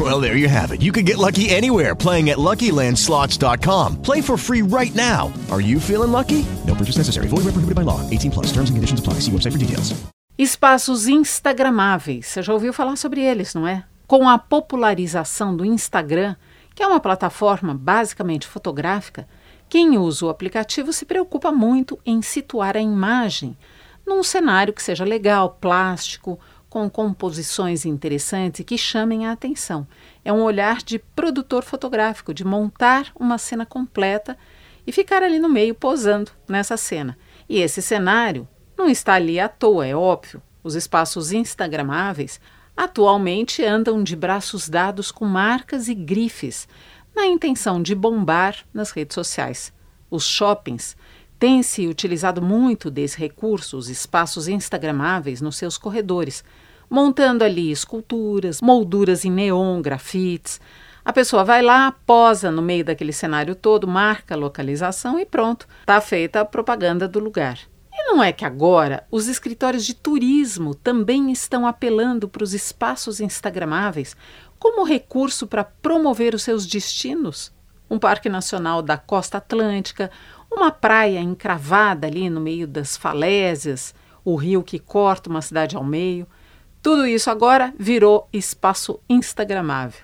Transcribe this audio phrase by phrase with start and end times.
[0.10, 0.80] Well, there you have it.
[0.80, 4.00] You can get lucky anywhere playing at LuckyLandSlots.com.
[4.02, 5.30] Play for free right now.
[5.50, 6.46] Are you feeling lucky?
[6.66, 7.28] No purchase necessary.
[7.28, 8.00] Void where prohibited by law.
[8.08, 8.46] 18 plus.
[8.46, 9.20] Terms and conditions apply.
[9.20, 9.94] See website for details.
[10.38, 12.26] Espaços instagramáveis.
[12.26, 13.84] Você já ouviu falar sobre eles, não é?
[14.06, 16.34] Com a popularização do Instagram,
[16.74, 19.28] que é uma plataforma basicamente fotográfica,
[19.68, 23.54] quem usa o aplicativo se preocupa muito em situar a imagem
[24.06, 29.86] num cenário que seja legal, plástico, com composições interessantes que chamem a atenção.
[30.24, 34.38] É um olhar de produtor fotográfico, de montar uma cena completa
[34.86, 37.18] e ficar ali no meio posando nessa cena.
[37.48, 38.48] E esse cenário
[38.78, 40.40] não está ali à toa, é óbvio.
[40.62, 42.40] Os espaços instagramáveis
[42.76, 46.68] atualmente andam de braços dados com marcas e grifes,
[47.14, 49.72] na intenção de bombar nas redes sociais.
[50.08, 50.96] Os shoppings
[51.40, 56.44] têm se utilizado muito desse recurso, os espaços instagramáveis, nos seus corredores,
[56.88, 60.60] montando ali esculturas, molduras em neon, grafites.
[61.02, 65.66] A pessoa vai lá, posa no meio daquele cenário todo, marca a localização e pronto,
[65.80, 67.58] está feita a propaganda do lugar.
[67.90, 73.18] E não é que agora os escritórios de turismo também estão apelando para os espaços
[73.18, 74.14] instagramáveis
[74.58, 77.50] como recurso para promover os seus destinos?
[77.90, 80.10] Um parque nacional da costa atlântica,
[80.50, 83.94] uma praia encravada ali no meio das falésias,
[84.24, 86.26] o rio que corta uma cidade ao meio.
[86.82, 90.00] Tudo isso agora virou espaço instagramável.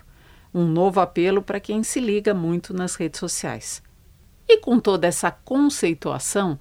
[0.53, 3.81] Um novo apelo para quem se liga muito nas redes sociais.
[4.47, 6.57] E com toda essa conceituação,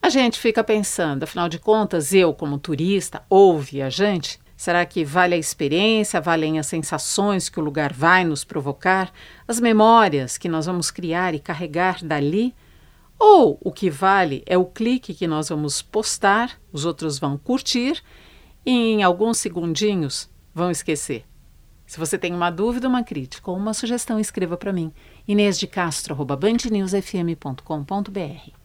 [0.00, 5.34] a gente fica pensando, afinal de contas, eu, como turista ou viajante, será que vale
[5.34, 9.12] a experiência, valem as sensações que o lugar vai nos provocar,
[9.46, 12.54] as memórias que nós vamos criar e carregar dali?
[13.18, 18.02] Ou o que vale é o clique que nós vamos postar, os outros vão curtir
[18.64, 21.24] e em alguns segundinhos vão esquecer?
[21.86, 24.92] Se você tem uma dúvida, uma crítica ou uma sugestão, escreva para mim.
[25.26, 28.56] Inês de Castro, bandnewsfm.com.br.